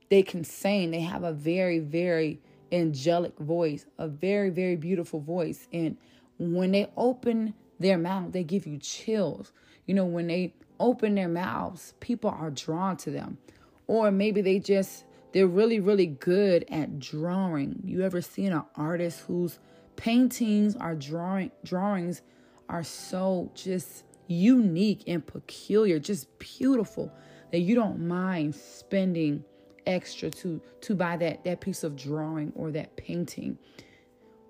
they 0.09 0.23
can 0.23 0.45
sing. 0.45 0.91
They 0.91 1.01
have 1.01 1.23
a 1.23 1.33
very, 1.33 1.79
very 1.79 2.41
angelic 2.73 3.39
voice, 3.39 3.87
a 3.99 4.09
very, 4.09 4.51
very 4.51 4.77
beautiful 4.77 5.21
voice. 5.21 5.69
And 5.73 5.97
when 6.39 6.73
they 6.73 6.91
open 6.97 7.55
their 7.79 7.99
mouth, 7.99 8.33
they 8.33 8.45
give 8.45 8.67
you 8.67 8.79
chills. 8.79 9.53
You 9.87 9.95
know, 9.95 10.05
when 10.05 10.27
they 10.27 10.55
open 10.79 11.15
their 11.15 11.29
mouths, 11.29 11.95
people 12.01 12.31
are 12.31 12.51
drawn 12.51 12.97
to 12.99 13.11
them. 13.11 13.39
Or 13.87 14.11
maybe 14.11 14.41
they 14.41 14.59
just, 14.59 15.05
they're 15.33 15.47
really, 15.47 15.81
really 15.81 16.07
good 16.07 16.65
at 16.71 16.99
drawing. 16.99 17.81
You 17.85 18.03
ever 18.03 18.21
seen 18.21 18.53
an 18.53 18.65
artist 18.77 19.21
whose 19.21 19.59
paintings 19.97 20.77
are 20.77 20.95
drawing, 20.95 21.51
drawings 21.65 22.23
are 22.69 22.83
so 22.83 23.51
just 23.55 24.05
unique 24.27 25.05
and 25.07 25.27
peculiar, 25.27 25.99
just 25.99 26.27
beautiful 26.39 27.13
that 27.53 27.61
you 27.61 27.75
don't 27.75 28.07
mind 28.07 28.55
spending 28.55 29.45
extra 29.87 30.31
to 30.31 30.61
to 30.81 30.95
buy 30.95 31.17
that 31.17 31.43
that 31.45 31.61
piece 31.61 31.83
of 31.83 31.97
drawing 31.97 32.53
or 32.55 32.71
that 32.71 32.95
painting 32.97 33.59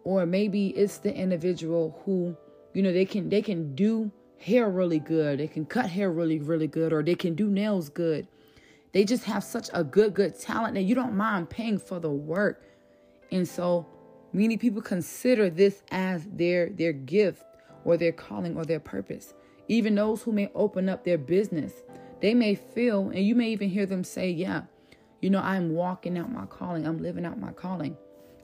or 0.05 0.27
maybe 0.27 0.69
it's 0.69 0.99
the 0.99 1.15
individual 1.15 2.01
who 2.05 2.37
you 2.75 2.83
know 2.83 2.93
they 2.93 3.05
can 3.05 3.29
they 3.29 3.41
can 3.41 3.75
do 3.75 4.11
hair 4.39 4.69
really 4.69 4.99
good 4.99 5.39
they 5.39 5.47
can 5.47 5.65
cut 5.65 5.87
hair 5.87 6.11
really 6.11 6.39
really 6.41 6.67
good 6.67 6.93
or 6.93 7.03
they 7.03 7.15
can 7.15 7.35
do 7.35 7.49
nails 7.49 7.89
good 7.89 8.27
they 8.93 9.05
just 9.05 9.25
have 9.25 9.45
such 9.45 9.69
a 9.73 9.85
good 9.85 10.15
good 10.15 10.39
talent 10.39 10.75
that 10.75 10.83
you 10.83 10.95
don't 10.95 11.17
mind 11.17 11.51
paying 11.51 11.79
for 11.79 12.01
the 12.01 12.11
work 12.11 12.65
and 13.33 13.47
so 13.47 13.87
many 14.33 14.57
people 14.57 14.83
consider 14.83 15.51
this 15.51 15.83
as 15.91 16.27
their 16.33 16.71
their 16.71 16.93
gift 16.93 17.43
or 17.85 17.97
their 17.97 18.13
calling 18.13 18.57
or 18.57 18.65
their 18.65 18.81
purpose 18.81 19.35
even 19.69 19.95
those 19.95 20.23
who 20.23 20.33
may 20.33 20.51
open 20.55 20.89
up 20.89 21.05
their 21.05 21.19
business 21.19 21.73
they 22.21 22.35
may 22.35 22.55
feel 22.55 23.09
and 23.11 23.25
you 23.25 23.35
may 23.35 23.51
even 23.51 23.69
hear 23.69 23.87
them 23.87 24.05
say 24.05 24.31
yeah 24.31 24.63
you 25.21 25.29
know, 25.29 25.41
I'm 25.41 25.75
walking 25.75 26.17
out 26.17 26.33
my 26.33 26.47
calling, 26.47 26.87
I'm 26.87 26.99
living 26.99 27.27
out 27.27 27.39
my 27.39 27.53
calling. 27.53 27.97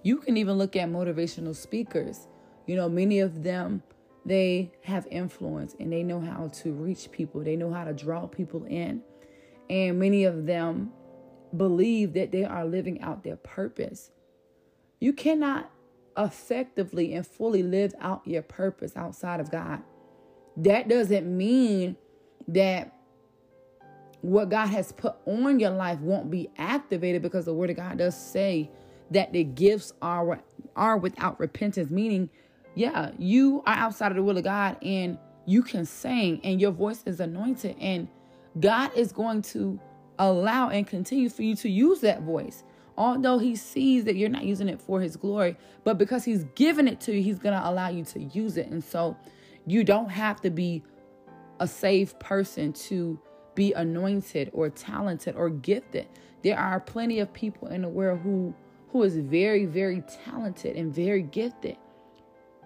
You 0.02 0.18
can 0.18 0.36
even 0.36 0.58
look 0.58 0.76
at 0.76 0.88
motivational 0.90 1.56
speakers. 1.56 2.28
You 2.66 2.76
know, 2.76 2.88
many 2.88 3.20
of 3.20 3.42
them, 3.42 3.82
they 4.24 4.72
have 4.82 5.06
influence 5.10 5.74
and 5.80 5.92
they 5.92 6.02
know 6.02 6.20
how 6.20 6.48
to 6.48 6.72
reach 6.72 7.10
people, 7.12 7.42
they 7.42 7.56
know 7.56 7.72
how 7.72 7.84
to 7.84 7.94
draw 7.94 8.26
people 8.26 8.64
in. 8.64 9.02
And 9.68 9.98
many 9.98 10.24
of 10.24 10.46
them 10.46 10.92
believe 11.56 12.12
that 12.14 12.32
they 12.32 12.44
are 12.44 12.64
living 12.64 13.00
out 13.00 13.24
their 13.24 13.36
purpose. 13.36 14.10
You 15.00 15.12
cannot 15.12 15.70
effectively 16.16 17.14
and 17.14 17.26
fully 17.26 17.62
live 17.62 17.94
out 18.00 18.26
your 18.26 18.42
purpose 18.42 18.96
outside 18.96 19.40
of 19.40 19.50
God. 19.50 19.82
That 20.56 20.88
doesn't 20.88 21.26
mean 21.26 21.96
that 22.48 22.92
what 24.22 24.48
God 24.48 24.66
has 24.68 24.92
put 24.92 25.14
on 25.26 25.60
your 25.60 25.70
life 25.70 26.00
won't 26.00 26.30
be 26.30 26.50
activated 26.56 27.22
because 27.22 27.44
the 27.44 27.54
word 27.54 27.70
of 27.70 27.76
God 27.76 27.98
does 27.98 28.16
say 28.16 28.70
that 29.10 29.32
the 29.32 29.44
gifts 29.44 29.92
are 30.02 30.40
are 30.74 30.96
without 30.96 31.38
repentance 31.38 31.90
meaning 31.90 32.28
yeah 32.74 33.12
you 33.18 33.62
are 33.66 33.74
outside 33.74 34.10
of 34.10 34.16
the 34.16 34.22
will 34.22 34.36
of 34.36 34.44
God 34.44 34.76
and 34.82 35.18
you 35.46 35.62
can 35.62 35.86
sing 35.86 36.40
and 36.42 36.60
your 36.60 36.72
voice 36.72 37.02
is 37.06 37.20
anointed 37.20 37.76
and 37.78 38.08
God 38.58 38.90
is 38.96 39.12
going 39.12 39.42
to 39.42 39.78
allow 40.18 40.70
and 40.70 40.86
continue 40.86 41.28
for 41.28 41.42
you 41.42 41.54
to 41.56 41.68
use 41.68 42.00
that 42.00 42.22
voice 42.22 42.64
although 42.98 43.36
he 43.36 43.54
sees 43.54 44.04
that 44.04 44.16
you're 44.16 44.30
not 44.30 44.46
using 44.46 44.70
it 44.70 44.80
for 44.80 45.02
his 45.02 45.14
glory 45.16 45.54
but 45.84 45.98
because 45.98 46.24
he's 46.24 46.44
given 46.54 46.88
it 46.88 46.98
to 46.98 47.14
you 47.14 47.22
he's 47.22 47.38
going 47.38 47.54
to 47.54 47.68
allow 47.68 47.90
you 47.90 48.02
to 48.02 48.18
use 48.18 48.56
it 48.56 48.68
and 48.68 48.82
so 48.82 49.14
you 49.66 49.84
don't 49.84 50.08
have 50.08 50.40
to 50.40 50.48
be 50.48 50.82
a 51.60 51.66
saved 51.66 52.18
person 52.18 52.72
to 52.72 53.18
be 53.54 53.72
anointed 53.72 54.50
or 54.52 54.70
talented 54.70 55.34
or 55.34 55.50
gifted. 55.50 56.06
There 56.42 56.58
are 56.58 56.78
plenty 56.78 57.18
of 57.18 57.32
people 57.32 57.68
in 57.68 57.82
the 57.82 57.88
world 57.88 58.20
who 58.20 58.54
who 58.90 59.02
is 59.02 59.16
very 59.16 59.66
very 59.66 60.02
talented 60.24 60.76
and 60.76 60.94
very 60.94 61.22
gifted. 61.22 61.76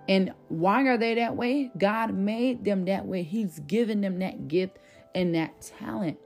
And 0.08 0.32
why 0.48 0.82
are 0.84 0.98
they 0.98 1.14
that 1.14 1.36
way? 1.36 1.70
God 1.78 2.12
made 2.12 2.64
them 2.64 2.84
that 2.86 3.06
way. 3.06 3.22
He's 3.22 3.60
given 3.60 4.00
them 4.00 4.18
that 4.18 4.48
gift 4.48 4.78
and 5.14 5.34
that 5.34 5.60
talent. 5.78 6.18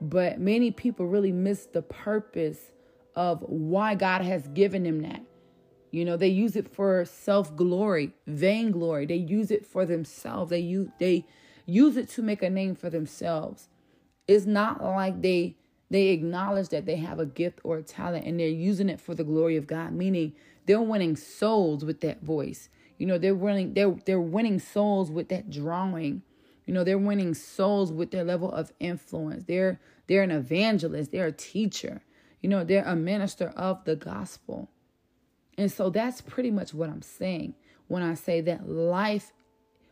But 0.00 0.40
many 0.40 0.70
people 0.70 1.06
really 1.06 1.32
miss 1.32 1.66
the 1.66 1.82
purpose 1.82 2.72
of 3.14 3.42
why 3.42 3.94
God 3.94 4.22
has 4.22 4.46
given 4.48 4.84
them 4.84 5.02
that. 5.02 5.22
You 5.90 6.04
know, 6.04 6.16
they 6.16 6.28
use 6.28 6.54
it 6.54 6.68
for 6.68 7.04
self-glory, 7.04 8.12
vainglory. 8.26 9.06
They 9.06 9.16
use 9.16 9.50
it 9.50 9.66
for 9.66 9.86
themselves. 9.86 10.50
They 10.50 10.60
use 10.60 10.88
they 10.98 11.24
use 11.66 11.96
it 11.96 12.08
to 12.10 12.22
make 12.22 12.42
a 12.42 12.50
name 12.50 12.74
for 12.74 12.90
themselves. 12.90 13.68
It's 14.26 14.46
not 14.46 14.82
like 14.82 15.22
they 15.22 15.56
they 15.90 16.08
acknowledge 16.08 16.68
that 16.68 16.84
they 16.84 16.96
have 16.96 17.18
a 17.18 17.26
gift 17.26 17.60
or 17.64 17.78
a 17.78 17.82
talent 17.82 18.26
and 18.26 18.38
they're 18.38 18.48
using 18.48 18.88
it 18.88 19.00
for 19.00 19.14
the 19.14 19.24
glory 19.24 19.56
of 19.56 19.66
God, 19.66 19.92
meaning 19.92 20.34
they're 20.66 20.80
winning 20.82 21.16
souls 21.16 21.84
with 21.84 22.02
that 22.02 22.22
voice. 22.22 22.68
You 22.98 23.06
know, 23.06 23.16
they're 23.16 23.34
winning 23.34 23.72
they're 23.72 23.96
they're 24.04 24.20
winning 24.20 24.58
souls 24.58 25.10
with 25.10 25.28
that 25.30 25.50
drawing. 25.50 26.22
You 26.68 26.74
know, 26.74 26.84
they're 26.84 26.98
winning 26.98 27.32
souls 27.32 27.90
with 27.90 28.10
their 28.10 28.24
level 28.24 28.52
of 28.52 28.74
influence. 28.78 29.44
They're 29.44 29.80
they're 30.06 30.22
an 30.22 30.30
evangelist, 30.30 31.10
they're 31.10 31.28
a 31.28 31.32
teacher. 31.32 32.02
You 32.42 32.50
know, 32.50 32.62
they're 32.62 32.84
a 32.84 32.94
minister 32.94 33.54
of 33.56 33.82
the 33.84 33.96
gospel. 33.96 34.68
And 35.56 35.72
so 35.72 35.88
that's 35.88 36.20
pretty 36.20 36.50
much 36.50 36.74
what 36.74 36.90
I'm 36.90 37.00
saying 37.00 37.54
when 37.86 38.02
I 38.02 38.12
say 38.12 38.42
that 38.42 38.68
life 38.68 39.32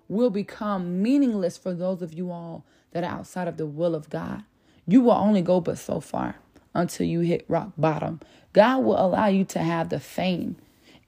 will 0.07 0.29
become 0.29 1.01
meaningless 1.01 1.57
for 1.57 1.73
those 1.73 2.03
of 2.03 2.13
you 2.13 2.31
all 2.31 2.67
that 2.91 3.03
are 3.03 3.11
outside 3.11 3.49
of 3.49 3.57
the 3.57 3.67
will 3.67 3.95
of 3.95 4.11
God. 4.11 4.45
You 4.87 5.01
will 5.01 5.13
only 5.13 5.41
go 5.41 5.63
but 5.63 5.79
so 5.79 5.99
far 5.99 6.37
until 6.75 7.07
you 7.07 7.21
hit 7.21 7.47
rock 7.49 7.73
bottom. 7.79 8.21
God 8.53 8.85
will 8.85 9.03
allow 9.03 9.29
you 9.29 9.47
to 9.47 9.61
have 9.61 9.89
the 9.89 9.99
fame 9.99 10.57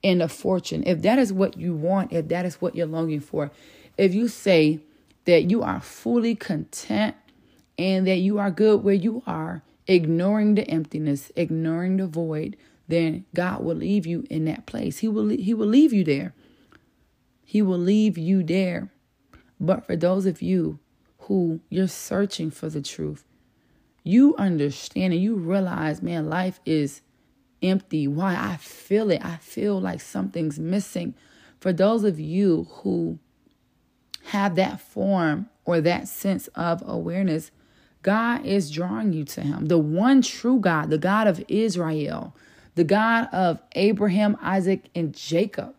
and 0.03 0.21
the 0.21 0.29
fortune. 0.29 0.83
If 0.87 1.03
that 1.03 1.19
is 1.19 1.31
what 1.31 1.57
you 1.57 1.75
want, 1.75 2.11
if 2.11 2.27
that 2.29 2.45
is 2.45 2.59
what 2.59 2.75
you're 2.75 2.87
longing 2.87 3.19
for, 3.19 3.51
if 3.99 4.15
you 4.15 4.27
say 4.27 4.79
that 5.25 5.49
you 5.49 5.61
are 5.61 5.81
fully 5.81 6.35
content 6.35 7.15
and 7.77 8.07
that 8.07 8.17
you 8.17 8.39
are 8.39 8.51
good 8.51 8.83
where 8.83 8.93
you 8.93 9.23
are, 9.25 9.63
ignoring 9.87 10.55
the 10.55 10.67
emptiness, 10.69 11.31
ignoring 11.35 11.97
the 11.97 12.07
void, 12.07 12.57
then 12.87 13.25
God 13.35 13.63
will 13.63 13.75
leave 13.75 14.05
you 14.05 14.25
in 14.29 14.45
that 14.45 14.65
place. 14.65 14.99
He 14.99 15.07
will 15.07 15.29
he 15.29 15.53
will 15.53 15.67
leave 15.67 15.93
you 15.93 16.03
there. 16.03 16.33
He 17.45 17.61
will 17.61 17.79
leave 17.79 18.17
you 18.17 18.43
there. 18.43 18.91
But 19.59 19.85
for 19.85 19.95
those 19.95 20.25
of 20.25 20.41
you 20.41 20.79
who 21.19 21.61
you're 21.69 21.87
searching 21.87 22.51
for 22.51 22.69
the 22.69 22.81
truth, 22.81 23.23
you 24.03 24.35
understand 24.37 25.13
and 25.13 25.21
you 25.21 25.35
realize, 25.35 26.01
man, 26.01 26.29
life 26.29 26.59
is 26.65 27.01
empty. 27.61 28.07
Why? 28.07 28.35
I 28.35 28.57
feel 28.57 29.11
it. 29.11 29.23
I 29.23 29.37
feel 29.37 29.79
like 29.79 30.01
something's 30.01 30.59
missing. 30.59 31.13
For 31.59 31.73
those 31.73 32.03
of 32.03 32.19
you 32.19 32.67
who 32.69 33.19
have 34.29 34.55
that 34.55 34.79
form 34.79 35.49
or 35.65 35.81
that 35.81 36.07
sense 36.07 36.47
of 36.49 36.83
awareness, 36.85 37.51
God 38.01 38.45
is 38.45 38.71
drawing 38.71 39.13
you 39.13 39.25
to 39.25 39.41
Him. 39.41 39.67
The 39.67 39.77
one 39.77 40.21
true 40.21 40.59
God, 40.59 40.89
the 40.89 40.97
God 40.97 41.27
of 41.27 41.43
Israel, 41.47 42.35
the 42.75 42.83
God 42.83 43.27
of 43.33 43.61
Abraham, 43.73 44.37
Isaac, 44.41 44.89
and 44.95 45.13
Jacob. 45.13 45.75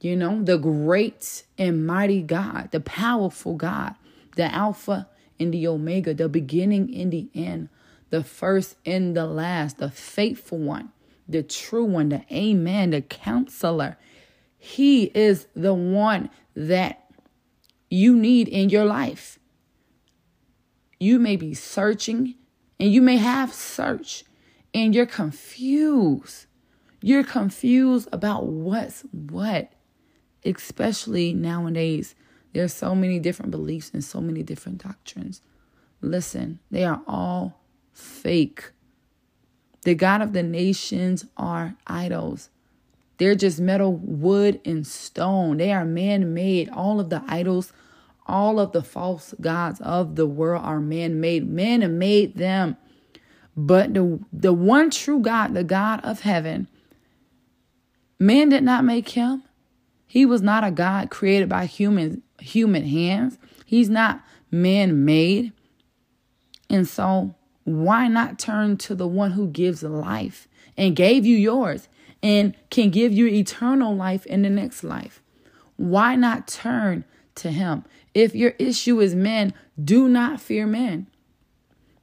You 0.00 0.16
know, 0.16 0.42
the 0.42 0.56
great 0.56 1.44
and 1.58 1.86
mighty 1.86 2.22
God, 2.22 2.70
the 2.72 2.80
powerful 2.80 3.54
God, 3.54 3.94
the 4.36 4.52
Alpha 4.52 5.08
and 5.38 5.52
the 5.52 5.66
Omega, 5.66 6.14
the 6.14 6.28
beginning 6.28 6.94
and 6.94 7.12
the 7.12 7.28
end, 7.34 7.68
the 8.08 8.24
first 8.24 8.76
and 8.86 9.14
the 9.14 9.26
last, 9.26 9.76
the 9.76 9.90
faithful 9.90 10.58
one, 10.58 10.90
the 11.28 11.42
true 11.42 11.84
one, 11.84 12.08
the 12.08 12.24
Amen, 12.32 12.90
the 12.90 13.02
counselor. 13.02 13.98
He 14.58 15.04
is 15.14 15.46
the 15.54 15.74
one 15.74 16.30
that 16.56 16.99
you 17.90 18.16
need 18.16 18.48
in 18.48 18.70
your 18.70 18.84
life. 18.84 19.38
You 21.00 21.18
may 21.18 21.36
be 21.36 21.54
searching 21.54 22.36
and 22.78 22.92
you 22.92 23.02
may 23.02 23.16
have 23.16 23.52
search 23.52 24.24
and 24.72 24.94
you're 24.94 25.06
confused. 25.06 26.46
You're 27.02 27.24
confused 27.24 28.08
about 28.12 28.46
what's 28.46 29.02
what, 29.10 29.72
especially 30.44 31.34
nowadays. 31.34 32.14
There's 32.52 32.72
so 32.72 32.94
many 32.94 33.18
different 33.18 33.50
beliefs 33.50 33.90
and 33.92 34.04
so 34.04 34.20
many 34.20 34.42
different 34.42 34.82
doctrines. 34.82 35.40
Listen, 36.00 36.60
they 36.70 36.84
are 36.84 37.02
all 37.06 37.60
fake. 37.92 38.70
The 39.82 39.94
God 39.94 40.22
of 40.22 40.32
the 40.32 40.42
nations 40.42 41.24
are 41.36 41.76
idols. 41.86 42.50
They're 43.20 43.34
just 43.34 43.60
metal, 43.60 43.96
wood, 43.96 44.62
and 44.64 44.86
stone. 44.86 45.58
They 45.58 45.74
are 45.74 45.84
man 45.84 46.32
made. 46.32 46.70
All 46.70 47.00
of 47.00 47.10
the 47.10 47.22
idols, 47.28 47.70
all 48.26 48.58
of 48.58 48.72
the 48.72 48.82
false 48.82 49.34
gods 49.42 49.78
of 49.82 50.16
the 50.16 50.26
world 50.26 50.64
are 50.64 50.80
man 50.80 51.20
made. 51.20 51.46
Men 51.46 51.98
made 51.98 52.38
them. 52.38 52.78
But 53.54 53.92
the, 53.92 54.20
the 54.32 54.54
one 54.54 54.88
true 54.88 55.20
God, 55.20 55.52
the 55.52 55.62
God 55.62 56.00
of 56.02 56.20
heaven, 56.20 56.66
man 58.18 58.48
did 58.48 58.62
not 58.62 58.84
make 58.84 59.10
him. 59.10 59.42
He 60.06 60.24
was 60.24 60.40
not 60.40 60.64
a 60.64 60.70
God 60.70 61.10
created 61.10 61.50
by 61.50 61.66
human 61.66 62.22
human 62.40 62.86
hands. 62.86 63.36
He's 63.66 63.90
not 63.90 64.22
man 64.50 65.04
made. 65.04 65.52
And 66.70 66.88
so 66.88 67.34
why 67.64 68.08
not 68.08 68.38
turn 68.38 68.78
to 68.78 68.94
the 68.94 69.06
one 69.06 69.32
who 69.32 69.46
gives 69.46 69.82
life 69.82 70.48
and 70.78 70.96
gave 70.96 71.26
you 71.26 71.36
yours 71.36 71.86
and 72.22 72.54
can 72.70 72.90
give 72.90 73.12
you 73.12 73.26
eternal 73.26 73.94
life 73.94 74.26
in 74.26 74.42
the 74.42 74.50
next 74.50 74.84
life? 74.84 75.22
Why 75.76 76.16
not 76.16 76.46
turn 76.46 77.04
to 77.36 77.50
him? 77.50 77.84
If 78.14 78.34
your 78.34 78.54
issue 78.58 79.00
is 79.00 79.14
men, 79.14 79.54
do 79.82 80.08
not 80.08 80.40
fear 80.40 80.66
men. 80.66 81.06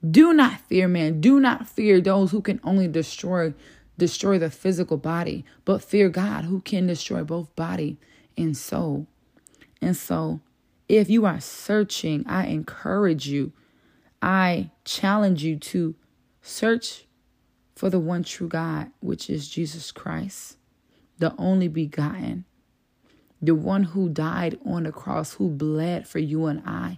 Do 0.09 0.33
not 0.33 0.61
fear 0.61 0.87
man. 0.87 1.21
Do 1.21 1.39
not 1.39 1.67
fear 1.67 1.99
those 1.99 2.31
who 2.31 2.41
can 2.41 2.59
only 2.63 2.87
destroy 2.87 3.53
destroy 3.97 4.37
the 4.37 4.51
physical 4.51 4.97
body, 4.97 5.43
but 5.65 5.81
fear 5.81 6.07
God 6.07 6.45
who 6.45 6.61
can 6.61 6.85
destroy 6.85 7.23
both 7.23 7.55
body 7.55 7.97
and 8.37 8.55
soul. 8.55 9.07
And 9.81 9.97
so, 9.97 10.39
if 10.87 11.09
you 11.09 11.25
are 11.25 11.39
searching, 11.39 12.23
I 12.27 12.45
encourage 12.45 13.27
you, 13.27 13.53
I 14.21 14.69
challenge 14.85 15.43
you 15.43 15.57
to 15.57 15.95
search 16.43 17.06
for 17.77 17.91
the 17.91 17.99
one 17.99 18.23
true 18.23 18.47
God, 18.47 18.89
which 19.01 19.29
is 19.29 19.47
Jesus 19.47 19.91
Christ, 19.91 20.57
the 21.19 21.35
only 21.37 21.67
begotten, 21.67 22.43
the 23.39 23.53
one 23.53 23.83
who 23.83 24.09
died 24.09 24.57
on 24.65 24.83
the 24.83 24.91
cross, 24.91 25.33
who 25.33 25.47
bled 25.47 26.07
for 26.07 26.17
you 26.17 26.47
and 26.47 26.63
I, 26.65 26.97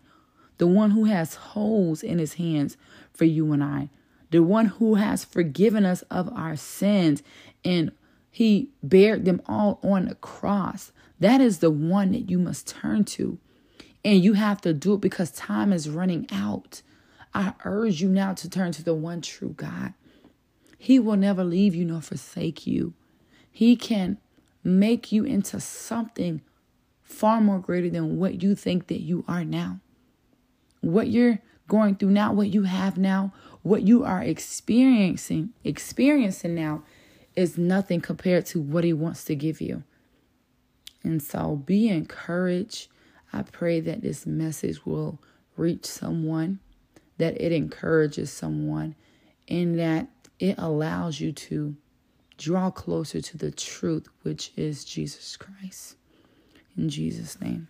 the 0.58 0.68
one 0.68 0.92
who 0.92 1.04
has 1.04 1.36
holes 1.36 2.02
in 2.02 2.18
his 2.18 2.36
hands 2.36 2.78
for 3.14 3.26
you 3.26 3.52
and 3.52 3.62
I, 3.62 3.90
the 4.32 4.42
one 4.42 4.68
who 4.68 4.96
has 4.96 5.26
forgiven 5.26 5.86
us 5.86 6.02
of 6.04 6.32
our 6.34 6.56
sins 6.56 7.24
and 7.66 7.92
he 8.32 8.70
bared 8.82 9.26
them 9.26 9.42
all 9.48 9.82
on 9.84 10.06
the 10.06 10.16
cross. 10.16 10.94
That 11.20 11.42
is 11.42 11.60
the 11.60 11.72
one 11.72 12.14
that 12.14 12.30
you 12.30 12.40
must 12.40 12.70
turn 12.70 13.04
to. 13.06 13.38
And 14.06 14.24
you 14.24 14.34
have 14.34 14.62
to 14.62 14.74
do 14.74 14.94
it 14.94 15.02
because 15.02 15.32
time 15.32 15.74
is 15.74 15.90
running 15.90 16.26
out. 16.32 16.84
I 17.34 17.54
urge 17.66 18.02
you 18.02 18.08
now 18.08 18.34
to 18.36 18.50
turn 18.50 18.72
to 18.74 18.84
the 18.84 18.94
one 18.94 19.20
true 19.20 19.54
God. 19.58 19.94
He 20.80 20.98
will 20.98 21.18
never 21.18 21.44
leave 21.44 21.76
you 21.76 21.86
nor 21.86 22.02
forsake 22.02 22.66
you. 22.66 22.96
He 23.52 23.76
can 23.76 24.18
make 24.64 25.12
you 25.12 25.24
into 25.24 25.60
something 25.60 26.42
far 27.04 27.40
more 27.40 27.60
greater 27.60 27.92
than 27.92 28.18
what 28.18 28.42
you 28.42 28.56
think 28.56 28.88
that 28.88 29.02
you 29.02 29.24
are 29.28 29.46
now 29.46 29.82
what 30.82 31.10
you're 31.10 31.40
going 31.68 31.96
through 31.96 32.12
now, 32.12 32.34
what 32.34 32.50
you 32.50 32.64
have 32.64 32.98
now, 32.98 33.34
what 33.62 33.84
you 33.84 34.04
are 34.04 34.24
experiencing, 34.24 35.52
experiencing 35.64 36.56
now 36.56 36.84
is 37.36 37.58
nothing 37.58 38.02
compared 38.02 38.46
to 38.48 38.60
what 38.60 38.84
he 38.84 38.94
wants 38.94 39.24
to 39.26 39.36
give 39.36 39.62
you. 39.62 39.84
And 41.04 41.22
so 41.22 41.56
be 41.56 41.88
encouraged. 41.90 42.88
I 43.32 43.44
pray 43.44 43.80
that 43.82 44.02
this 44.02 44.26
message 44.26 44.86
will 44.86 45.20
reach 45.56 45.86
someone, 45.86 46.60
that 47.18 47.40
it 47.40 47.52
encourages 47.52 48.32
someone, 48.32 48.96
and 49.48 49.78
that 49.78 50.08
it 50.40 50.56
allows 50.58 51.20
you 51.20 51.32
to 51.32 51.76
draw 52.38 52.72
closer 52.72 53.22
to 53.22 53.38
the 53.38 53.52
truth, 53.52 54.08
which 54.24 54.52
is 54.56 54.86
Jesus 54.86 55.38
Christ. 55.38 55.96
In 56.78 56.90
Jesus' 56.90 57.40
name. 57.42 57.68